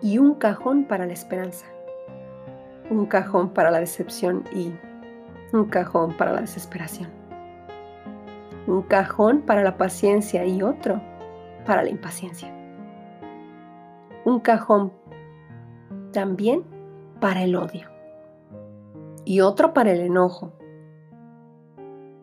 y 0.00 0.18
un 0.18 0.34
cajón 0.34 0.84
para 0.84 1.06
la 1.06 1.12
esperanza 1.12 1.66
un 2.90 3.06
cajón 3.06 3.50
para 3.50 3.70
la 3.70 3.78
decepción 3.78 4.44
y 4.52 4.72
un 5.52 5.66
cajón 5.66 6.16
para 6.16 6.32
la 6.32 6.40
desesperación. 6.40 7.08
Un 8.66 8.82
cajón 8.82 9.42
para 9.42 9.62
la 9.62 9.76
paciencia 9.76 10.44
y 10.44 10.62
otro 10.62 11.00
para 11.64 11.82
la 11.82 11.88
impaciencia. 11.88 12.52
Un 14.24 14.40
cajón 14.40 14.92
también 16.12 16.64
para 17.20 17.44
el 17.44 17.54
odio. 17.56 17.88
Y 19.24 19.40
otro 19.40 19.72
para 19.72 19.92
el 19.92 20.00
enojo. 20.00 20.52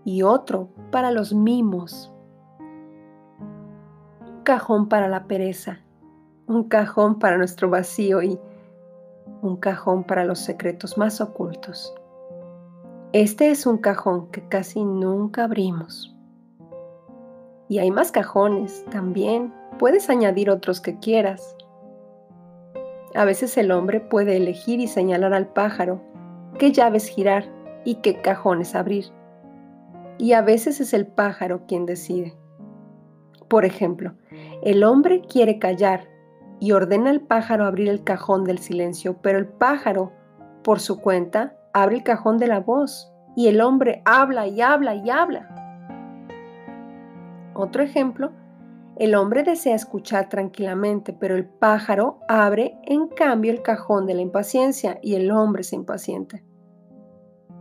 Y 0.03 0.23
otro 0.23 0.69
para 0.91 1.12
los 1.12 1.34
mimos. 1.34 2.13
Un 2.60 4.43
cajón 4.43 4.89
para 4.89 5.08
la 5.08 5.27
pereza. 5.27 5.80
Un 6.45 6.65
cajón 6.65 7.19
para 7.19 7.38
nuestro 7.38 7.69
vacío 7.69 8.21
y 8.21 8.39
un 9.41 9.58
cajón 9.58 10.04
para 10.04 10.26
los 10.26 10.39
secretos 10.39 10.97
más 10.97 11.21
ocultos. 11.21 11.93
Este 13.13 13.52
es 13.52 13.65
un 13.65 13.78
cajón 13.78 14.30
que 14.32 14.47
casi 14.47 14.84
nunca 14.84 15.45
abrimos. 15.45 16.15
Y 17.69 17.80
hay 17.80 17.91
más 17.91 18.12
cajones 18.12 18.86
también. 18.91 19.54
Puedes 19.80 20.10
añadir 20.10 20.50
otros 20.50 20.82
que 20.82 21.00
quieras. 21.00 21.56
A 23.15 23.26
veces 23.26 23.58
el 23.58 23.71
hombre 23.71 24.00
puede 24.00 24.38
elegir 24.38 24.80
y 24.80 24.88
señalar 24.88 25.34
al 25.34 25.47
pájaro 25.47 26.02
qué 26.60 26.71
llaves 26.71 27.08
girar 27.08 27.45
y 27.86 27.95
qué 27.95 28.21
cajones 28.21 28.76
abrir. 28.76 29.06
Y 30.17 30.34
a 30.34 30.41
veces 30.41 30.80
es 30.80 30.93
el 30.93 31.08
pájaro 31.08 31.62
quien 31.67 31.86
decide. 31.86 32.36
Por 33.47 33.65
ejemplo, 33.65 34.13
el 34.62 34.84
hombre 34.84 35.21
quiere 35.21 35.60
callar 35.60 36.10
y 36.60 36.72
ordena 36.72 37.10
al 37.10 37.22
pájaro 37.22 37.65
abrir 37.65 37.89
el 37.89 38.04
cajón 38.04 38.43
del 38.43 38.60
silencio, 38.60 39.17
pero 39.22 39.38
el 39.38 39.48
pájaro, 39.48 40.12
por 40.63 40.80
su 40.80 41.00
cuenta, 41.00 41.56
abre 41.74 41.98
el 41.98 42.04
cajón 42.04 42.38
de 42.38 42.48
la 42.48 42.60
voz 42.60 43.12
y 43.36 43.48
el 43.48 43.62
hombre 43.62 44.02
habla 44.06 44.48
y 44.48 44.62
habla 44.62 44.96
y 44.96 45.10
habla. 45.10 45.54
Otro 47.54 47.84
ejemplo, 47.84 48.32
el 48.98 49.13
hombre 49.13 49.43
desea 49.43 49.76
escuchar 49.76 50.28
tranquilamente, 50.28 51.13
pero 51.13 51.36
el 51.36 51.46
pájaro 51.46 52.20
abre 52.28 52.78
en 52.84 53.08
cambio 53.08 53.52
el 53.52 53.62
cajón 53.62 54.08
de 54.08 54.15
la 54.15 54.22
impaciencia 54.22 54.98
y 55.04 55.13
el 55.15 55.30
hombre 55.30 55.63
se 55.63 55.76
impacienta. 55.76 56.41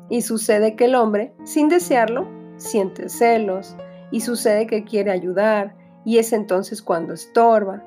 Y 0.09 0.23
sucede 0.23 0.77
que 0.77 0.87
el 0.87 0.95
hombre, 0.95 1.35
sin 1.45 1.69
desearlo, 1.69 2.27
siente 2.57 3.11
celos 3.11 3.77
y 4.11 4.21
sucede 4.21 4.67
que 4.67 4.85
quiere 4.85 5.11
ayudar 5.11 5.77
y 6.07 6.19
es 6.19 6.33
entonces 6.33 6.81
cuando 6.81 7.13
estorba, 7.13 7.83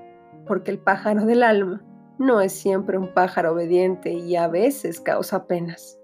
porque 0.50 0.72
el 0.72 0.80
pájaro 0.80 1.26
del 1.26 1.44
alma 1.44 1.84
no 2.18 2.42
es 2.42 2.52
siempre 2.52 2.98
un 2.98 3.14
pájaro 3.14 3.54
obediente 3.54 4.14
y 4.14 4.36
a 4.36 4.48
veces 4.48 5.00
causa 5.00 5.46
penas. 5.46 6.00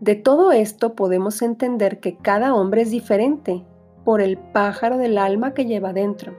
De 0.00 0.16
todo 0.16 0.50
esto 0.50 0.96
podemos 0.96 1.40
entender 1.42 2.00
que 2.00 2.16
cada 2.16 2.54
hombre 2.54 2.82
es 2.82 2.90
diferente 2.90 3.64
por 4.04 4.20
el 4.20 4.36
pájaro 4.36 4.98
del 4.98 5.16
alma 5.16 5.54
que 5.54 5.64
lleva 5.64 5.92
dentro. 5.92 6.34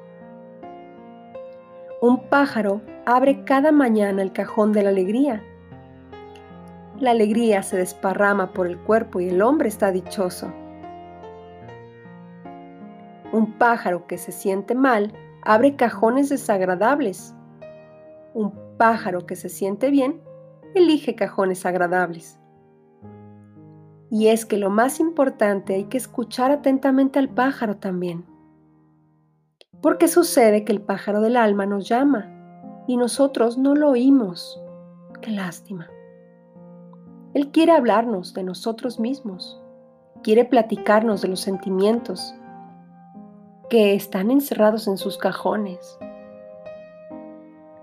Un 2.02 2.28
pájaro 2.28 2.82
abre 3.06 3.46
cada 3.46 3.72
mañana 3.72 4.22
el 4.22 4.34
cajón 4.34 4.74
de 4.74 4.84
la 4.84 4.90
alegría. 4.90 5.42
La 7.00 7.12
alegría 7.12 7.64
se 7.64 7.78
desparrama 7.78 8.52
por 8.52 8.68
el 8.68 8.78
cuerpo 8.80 9.22
y 9.22 9.30
el 9.30 9.42
hombre 9.42 9.70
está 9.70 9.94
dichoso. 9.94 10.52
Un 13.32 13.54
pájaro 13.58 14.08
que 14.08 14.18
se 14.18 14.34
siente 14.34 14.76
mal 14.76 15.14
abre 15.44 15.76
cajones 15.76 16.30
desagradables. 16.30 17.36
Un 18.34 18.54
pájaro 18.78 19.26
que 19.26 19.36
se 19.36 19.50
siente 19.50 19.90
bien 19.90 20.22
elige 20.76 21.16
cajones 21.16 21.66
agradables. 21.66 22.40
Y 24.12 24.28
es 24.28 24.46
que 24.46 24.58
lo 24.58 24.70
más 24.70 25.00
importante 25.00 25.76
hay 25.76 25.86
que 25.86 25.98
escuchar 25.98 26.52
atentamente 26.52 27.20
al 27.20 27.30
pájaro 27.30 27.78
también. 27.78 28.26
Porque 29.82 30.08
sucede 30.08 30.66
que 30.66 30.72
el 30.72 30.82
pájaro 30.82 31.22
del 31.22 31.38
alma 31.38 31.66
nos 31.66 31.88
llama 31.88 32.36
y 32.88 32.98
nosotros 32.98 33.58
no 33.58 33.76
lo 33.76 33.92
oímos. 33.92 34.60
Qué 35.22 35.32
lástima. 35.32 35.88
Él 37.34 37.52
quiere 37.52 37.72
hablarnos 37.74 38.34
de 38.34 38.44
nosotros 38.44 39.00
mismos, 39.00 39.62
quiere 40.24 40.46
platicarnos 40.46 41.22
de 41.22 41.28
los 41.28 41.40
sentimientos 41.42 42.34
que 43.70 43.94
están 43.94 44.32
encerrados 44.32 44.88
en 44.88 44.98
sus 44.98 45.18
cajones. 45.18 45.98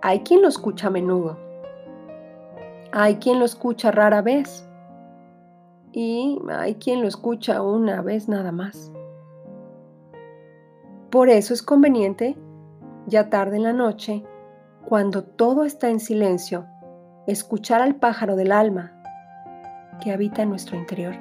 Hay 0.03 0.20
quien 0.20 0.42
lo 0.42 0.49
escucha 0.49 0.88
a 0.88 0.90
menudo, 0.90 1.38
hay 2.92 3.16
quien 3.16 3.38
lo 3.38 3.44
escucha 3.44 3.90
rara 3.90 4.22
vez 4.22 4.68
y 5.92 6.38
hay 6.51 6.75
quien 6.77 7.03
lo 7.03 7.09
escucha 7.09 7.62
una 7.62 8.03
vez 8.03 8.29
nada 8.29 8.53
más. 8.53 8.92
Por 11.11 11.29
eso 11.29 11.55
es 11.55 11.62
conveniente, 11.62 12.37
ya 13.07 13.31
tarde 13.31 13.57
en 13.57 13.62
la 13.62 13.72
noche, 13.72 14.25
cuando 14.85 15.25
todo 15.25 15.64
está 15.64 15.88
en 15.88 16.01
silencio, 16.01 16.66
escuchar 17.27 17.81
al 17.81 17.96
pájaro 17.96 18.37
del 18.37 18.53
alma 18.53 18.92
que 20.03 20.12
habita 20.12 20.42
en 20.42 20.51
nuestro 20.51 20.77
interior. 20.77 21.14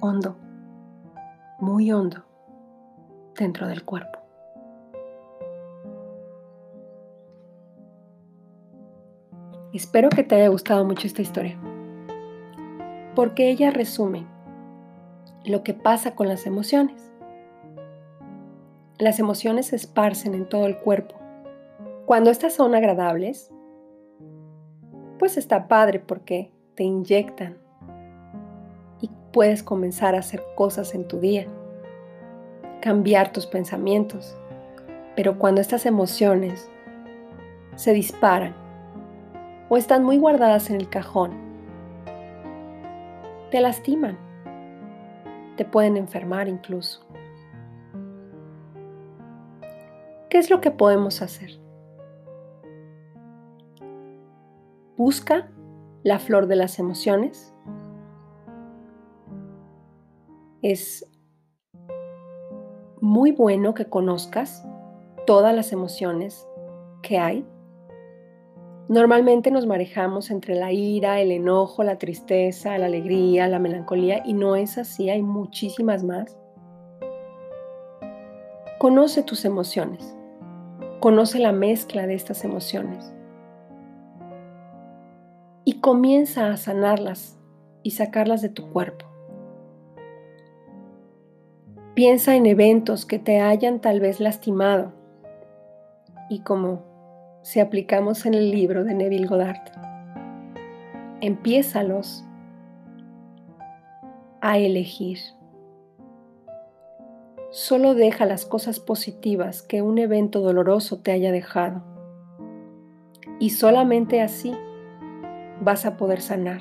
Hondo, 0.00 0.36
muy 1.60 1.90
hondo, 1.92 2.25
dentro 3.38 3.68
del 3.68 3.84
cuerpo. 3.84 4.18
Espero 9.72 10.08
que 10.08 10.22
te 10.22 10.36
haya 10.36 10.48
gustado 10.48 10.84
mucho 10.84 11.06
esta 11.06 11.22
historia 11.22 11.58
porque 13.16 13.50
ella 13.50 13.70
resume 13.70 14.26
lo 15.46 15.64
que 15.64 15.72
pasa 15.72 16.14
con 16.14 16.28
las 16.28 16.46
emociones. 16.46 17.10
Las 18.98 19.18
emociones 19.18 19.68
se 19.68 19.76
esparcen 19.76 20.34
en 20.34 20.48
todo 20.48 20.66
el 20.66 20.76
cuerpo. 20.78 21.16
Cuando 22.04 22.30
estas 22.30 22.54
son 22.54 22.74
agradables, 22.74 23.50
pues 25.18 25.38
está 25.38 25.66
padre 25.66 25.98
porque 25.98 26.52
te 26.74 26.84
inyectan 26.84 27.56
y 29.00 29.10
puedes 29.32 29.62
comenzar 29.62 30.14
a 30.14 30.18
hacer 30.18 30.42
cosas 30.54 30.94
en 30.94 31.08
tu 31.08 31.18
día, 31.18 31.46
cambiar 32.80 33.32
tus 33.32 33.46
pensamientos. 33.46 34.36
Pero 35.14 35.38
cuando 35.38 35.60
estas 35.60 35.86
emociones 35.86 36.70
se 37.74 37.92
disparan 37.92 38.54
o 39.68 39.76
están 39.76 40.04
muy 40.04 40.18
guardadas 40.18 40.70
en 40.70 40.76
el 40.76 40.88
cajón, 40.88 41.32
te 43.50 43.60
lastiman, 43.60 44.18
te 45.56 45.64
pueden 45.64 45.96
enfermar 45.96 46.48
incluso. 46.48 47.06
¿Qué 50.28 50.38
es 50.38 50.50
lo 50.50 50.60
que 50.60 50.70
podemos 50.70 51.22
hacer? 51.22 51.58
Busca 54.96 55.48
la 56.02 56.18
flor 56.18 56.46
de 56.46 56.56
las 56.56 56.78
emociones. 56.78 57.54
Es 60.62 61.06
muy 63.06 63.32
bueno 63.32 63.72
que 63.74 63.86
conozcas 63.86 64.66
todas 65.26 65.54
las 65.54 65.72
emociones 65.72 66.46
que 67.02 67.18
hay 67.18 67.46
Normalmente 68.88 69.50
nos 69.50 69.66
manejamos 69.66 70.30
entre 70.30 70.54
la 70.54 70.72
ira, 70.72 71.20
el 71.20 71.32
enojo, 71.32 71.82
la 71.82 71.98
tristeza, 71.98 72.78
la 72.78 72.86
alegría, 72.86 73.48
la 73.48 73.58
melancolía 73.58 74.22
y 74.24 74.32
no 74.32 74.54
es 74.54 74.78
así, 74.78 75.10
hay 75.10 75.22
muchísimas 75.22 76.04
más. 76.04 76.38
Conoce 78.78 79.24
tus 79.24 79.44
emociones, 79.44 80.16
conoce 81.00 81.40
la 81.40 81.50
mezcla 81.50 82.06
de 82.06 82.14
estas 82.14 82.44
emociones 82.44 83.12
y 85.64 85.80
comienza 85.80 86.52
a 86.52 86.56
sanarlas 86.56 87.36
y 87.82 87.90
sacarlas 87.90 88.40
de 88.40 88.50
tu 88.50 88.70
cuerpo. 88.70 89.05
Piensa 91.96 92.36
en 92.36 92.44
eventos 92.44 93.06
que 93.06 93.18
te 93.18 93.40
hayan 93.40 93.80
tal 93.80 94.00
vez 94.00 94.20
lastimado 94.20 94.92
y 96.28 96.40
como 96.40 96.82
si 97.40 97.58
aplicamos 97.58 98.26
en 98.26 98.34
el 98.34 98.50
libro 98.50 98.84
de 98.84 98.92
Neville 98.92 99.26
Goddard. 99.26 99.62
Empiézalos 101.22 102.22
a 104.42 104.58
elegir. 104.58 105.20
Solo 107.50 107.94
deja 107.94 108.26
las 108.26 108.44
cosas 108.44 108.78
positivas 108.78 109.62
que 109.62 109.80
un 109.80 109.96
evento 109.96 110.42
doloroso 110.42 110.98
te 110.98 111.12
haya 111.12 111.32
dejado. 111.32 111.82
Y 113.40 113.48
solamente 113.48 114.20
así 114.20 114.54
vas 115.62 115.86
a 115.86 115.96
poder 115.96 116.20
sanar. 116.20 116.60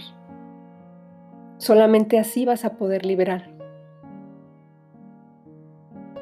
Solamente 1.57 2.19
así 2.19 2.45
vas 2.45 2.63
a 2.63 2.77
poder 2.77 3.05
liberar. 3.05 3.54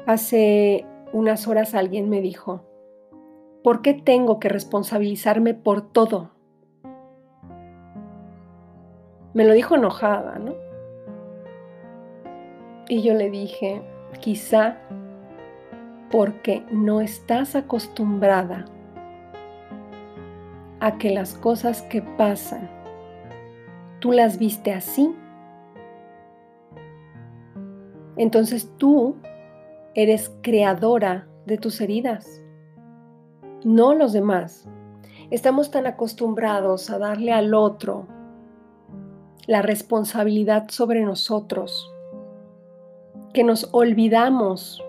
Hace 0.06 0.86
unas 1.12 1.48
horas 1.48 1.74
alguien 1.74 2.08
me 2.10 2.20
dijo, 2.20 2.64
¿Por 3.64 3.80
qué 3.80 3.94
tengo 3.94 4.38
que 4.40 4.50
responsabilizarme 4.50 5.54
por 5.54 5.80
todo? 5.80 6.32
Me 9.32 9.46
lo 9.46 9.54
dijo 9.54 9.76
enojada, 9.76 10.38
¿no? 10.38 10.52
Y 12.88 13.00
yo 13.00 13.14
le 13.14 13.30
dije, 13.30 13.80
quizá 14.20 14.76
porque 16.10 16.62
no 16.70 17.00
estás 17.00 17.56
acostumbrada 17.56 18.66
a 20.80 20.98
que 20.98 21.08
las 21.08 21.32
cosas 21.32 21.80
que 21.80 22.02
pasan, 22.02 22.68
tú 24.00 24.12
las 24.12 24.38
viste 24.38 24.74
así. 24.74 25.16
Entonces 28.18 28.70
tú 28.76 29.16
eres 29.94 30.32
creadora 30.42 31.26
de 31.46 31.58
tus 31.58 31.80
heridas 31.80 32.40
no 33.64 33.94
los 33.94 34.12
demás. 34.12 34.68
Estamos 35.30 35.70
tan 35.70 35.86
acostumbrados 35.86 36.90
a 36.90 36.98
darle 36.98 37.32
al 37.32 37.54
otro 37.54 38.06
la 39.46 39.62
responsabilidad 39.62 40.68
sobre 40.68 41.02
nosotros 41.02 41.90
que 43.32 43.42
nos 43.42 43.68
olvidamos 43.72 44.82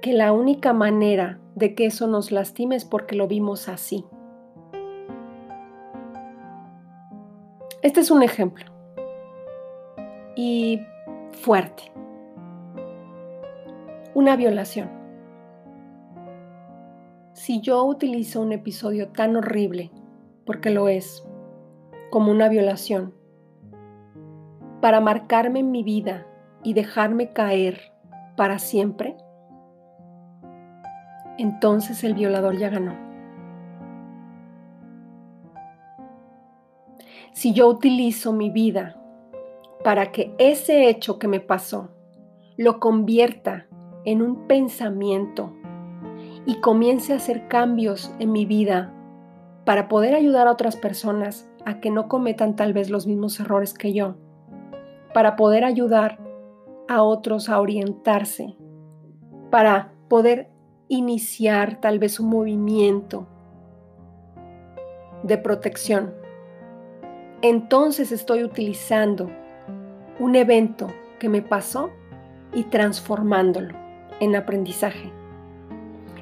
que 0.00 0.12
la 0.12 0.32
única 0.32 0.72
manera 0.72 1.38
de 1.56 1.74
que 1.74 1.86
eso 1.86 2.06
nos 2.06 2.30
lastime 2.32 2.76
es 2.76 2.84
porque 2.84 3.16
lo 3.16 3.26
vimos 3.28 3.68
así. 3.68 4.04
Este 7.82 8.00
es 8.00 8.10
un 8.10 8.22
ejemplo. 8.22 8.64
Y 10.36 10.80
fuerte. 11.32 11.97
Una 14.18 14.34
violación. 14.34 14.90
Si 17.34 17.60
yo 17.60 17.84
utilizo 17.84 18.40
un 18.40 18.50
episodio 18.50 19.10
tan 19.10 19.36
horrible, 19.36 19.92
porque 20.44 20.70
lo 20.70 20.88
es, 20.88 21.24
como 22.10 22.32
una 22.32 22.48
violación, 22.48 23.14
para 24.80 24.98
marcarme 24.98 25.60
en 25.60 25.70
mi 25.70 25.84
vida 25.84 26.26
y 26.64 26.72
dejarme 26.72 27.32
caer 27.32 27.92
para 28.36 28.58
siempre, 28.58 29.16
entonces 31.38 32.02
el 32.02 32.14
violador 32.14 32.58
ya 32.58 32.70
ganó. 32.70 32.96
Si 37.34 37.52
yo 37.52 37.68
utilizo 37.68 38.32
mi 38.32 38.50
vida 38.50 39.00
para 39.84 40.10
que 40.10 40.34
ese 40.38 40.88
hecho 40.88 41.20
que 41.20 41.28
me 41.28 41.38
pasó 41.38 41.90
lo 42.56 42.80
convierta 42.80 43.67
en 44.04 44.22
un 44.22 44.46
pensamiento 44.46 45.52
y 46.46 46.60
comience 46.60 47.12
a 47.12 47.16
hacer 47.16 47.48
cambios 47.48 48.12
en 48.18 48.32
mi 48.32 48.46
vida 48.46 48.92
para 49.64 49.88
poder 49.88 50.14
ayudar 50.14 50.48
a 50.48 50.52
otras 50.52 50.76
personas 50.76 51.48
a 51.66 51.80
que 51.80 51.90
no 51.90 52.08
cometan 52.08 52.56
tal 52.56 52.72
vez 52.72 52.88
los 52.88 53.06
mismos 53.06 53.38
errores 53.38 53.74
que 53.74 53.92
yo, 53.92 54.14
para 55.12 55.36
poder 55.36 55.64
ayudar 55.64 56.18
a 56.88 57.02
otros 57.02 57.50
a 57.50 57.60
orientarse, 57.60 58.56
para 59.50 59.92
poder 60.08 60.50
iniciar 60.88 61.80
tal 61.80 61.98
vez 61.98 62.18
un 62.18 62.30
movimiento 62.30 63.26
de 65.22 65.36
protección. 65.36 66.14
Entonces 67.42 68.10
estoy 68.10 68.42
utilizando 68.42 69.30
un 70.18 70.34
evento 70.34 70.86
que 71.18 71.28
me 71.28 71.42
pasó 71.42 71.90
y 72.54 72.64
transformándolo 72.64 73.87
en 74.20 74.36
aprendizaje, 74.36 75.12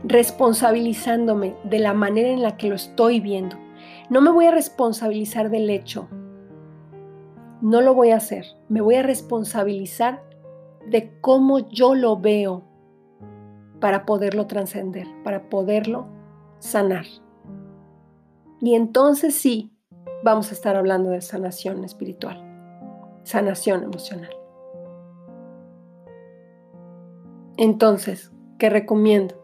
responsabilizándome 0.04 1.54
de 1.64 1.78
la 1.78 1.94
manera 1.94 2.28
en 2.28 2.42
la 2.42 2.56
que 2.56 2.68
lo 2.68 2.74
estoy 2.74 3.20
viendo. 3.20 3.56
No 4.10 4.20
me 4.20 4.30
voy 4.30 4.46
a 4.46 4.50
responsabilizar 4.50 5.50
del 5.50 5.70
hecho, 5.70 6.08
no 7.60 7.80
lo 7.80 7.94
voy 7.94 8.10
a 8.10 8.16
hacer, 8.16 8.44
me 8.68 8.80
voy 8.80 8.96
a 8.96 9.02
responsabilizar 9.02 10.22
de 10.88 11.18
cómo 11.20 11.68
yo 11.70 11.94
lo 11.94 12.18
veo 12.18 12.62
para 13.80 14.06
poderlo 14.06 14.46
trascender, 14.46 15.06
para 15.24 15.48
poderlo 15.48 16.06
sanar. 16.58 17.06
Y 18.60 18.74
entonces 18.74 19.34
sí, 19.34 19.72
vamos 20.22 20.50
a 20.50 20.54
estar 20.54 20.76
hablando 20.76 21.10
de 21.10 21.20
sanación 21.20 21.84
espiritual, 21.84 22.42
sanación 23.24 23.82
emocional. 23.82 24.35
Entonces, 27.56 28.32
¿qué 28.58 28.70
recomiendo? 28.70 29.34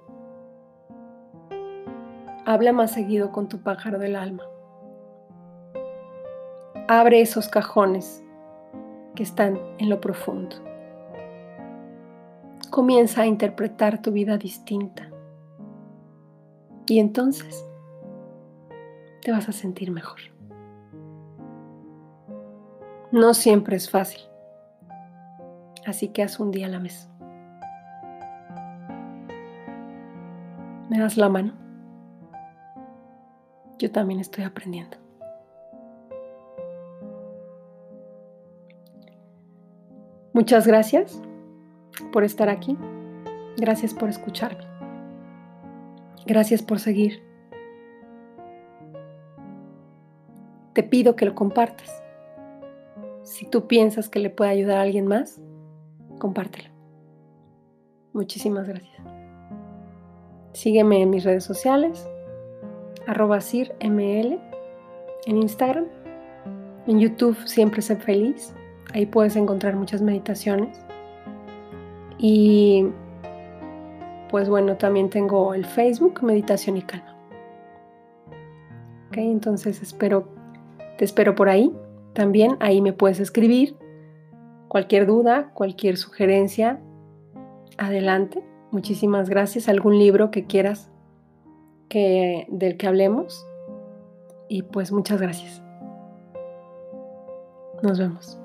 Habla 2.45 2.73
más 2.73 2.93
seguido 2.93 3.33
con 3.33 3.49
tu 3.49 3.63
pájaro 3.63 3.99
del 3.99 4.17
alma. 4.17 4.43
Abre 6.89 7.21
esos 7.21 7.49
cajones 7.49 8.23
que 9.15 9.23
están 9.23 9.59
en 9.79 9.89
lo 9.89 10.01
profundo 10.01 10.57
comienza 12.73 13.21
a 13.21 13.27
interpretar 13.27 14.01
tu 14.01 14.13
vida 14.13 14.39
distinta. 14.39 15.11
Y 16.87 16.99
entonces 16.99 17.65
te 19.21 19.31
vas 19.31 19.47
a 19.49 19.53
sentir 19.53 19.93
mejor. 19.93 20.21
No 23.13 23.35
siempre 23.35 23.77
es 23.77 23.91
fácil, 23.91 24.23
así 25.87 26.09
que 26.09 26.23
haz 26.23 26.41
un 26.41 26.51
día 26.51 26.67
a 26.67 26.71
la 26.71 26.79
vez. 26.79 27.12
¿Me 30.93 30.99
das 30.99 31.17
la 31.17 31.31
mano? 31.31 31.55
Yo 33.79 33.91
también 33.91 34.21
estoy 34.21 34.45
aprendiendo. 34.45 34.99
Muchas 40.35 40.67
gracias 40.67 41.19
por 42.13 42.25
estar 42.25 42.51
aquí. 42.51 42.77
Gracias 43.57 43.95
por 43.95 44.11
escucharme. 44.11 44.67
Gracias 46.27 46.61
por 46.61 46.79
seguir. 46.79 47.23
Te 50.75 50.83
pido 50.83 51.17
que 51.17 51.25
lo 51.25 51.35
compartas. 51.35 52.03
Si 53.23 53.47
tú 53.47 53.67
piensas 53.67 54.11
que 54.11 54.19
le 54.19 54.29
puede 54.29 54.51
ayudar 54.51 54.77
a 54.77 54.83
alguien 54.83 55.07
más, 55.07 55.41
compártelo. 56.19 56.69
Muchísimas 58.13 58.69
gracias. 58.69 59.12
Sígueme 60.53 61.03
en 61.03 61.11
mis 61.11 61.25
redes 61.25 61.45
sociales, 61.45 62.09
arroba 63.07 63.41
cirml, 63.41 64.41
en 65.27 65.37
Instagram, 65.37 65.87
en 66.87 66.99
YouTube 66.99 67.37
siempre 67.47 67.81
sé 67.81 67.97
feliz. 67.97 68.55
Ahí 68.93 69.07
puedes 69.07 69.37
encontrar 69.37 69.77
muchas 69.77 70.03
meditaciones. 70.03 70.85
Y 72.19 72.87
pues 74.31 74.49
bueno, 74.49 74.77
también 74.77 75.11
tengo 75.11 75.55
el 75.55 75.65
Facebook 75.65 76.23
Meditación 76.23 76.77
y 76.77 76.83
Calma. 76.83 77.17
Ok, 79.09 79.19
entonces 79.19 79.81
espero, 79.83 80.29
te 80.99 81.05
espero 81.05 81.35
por 81.35 81.49
ahí. 81.49 81.73
También 82.15 82.57
ahí 82.61 82.81
me 82.81 82.93
puedes 82.93 83.21
escribir 83.21 83.77
cualquier 84.69 85.07
duda, 85.07 85.51
cualquier 85.55 85.97
sugerencia. 85.97 86.81
Adelante. 87.79 88.43
Muchísimas 88.73 89.29
gracias. 89.29 89.69
¿Algún 89.69 89.99
libro 89.99 90.31
que 90.31 90.47
quieras 90.47 90.91
que, 91.89 92.47
del 92.51 92.79
que 92.79 92.89
hablemos? 92.89 93.47
Y 94.49 94.63
pues 94.63 94.91
muchas 94.91 95.21
gracias. 95.21 95.63
Nos 97.83 97.99
vemos. 97.99 98.42